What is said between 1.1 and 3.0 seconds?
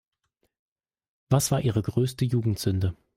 Was war Ihre größte Jugendsünde?